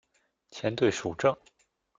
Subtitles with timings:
[0.49, 1.37] 前队属正。